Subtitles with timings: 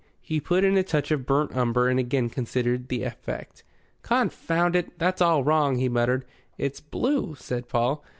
[0.23, 3.63] He put in a touch of burnt umber and again considered the effect.
[4.01, 4.97] "Confound it!
[4.97, 6.25] that's all wrong," he muttered.
[6.57, 8.03] "It's blue," said Paul.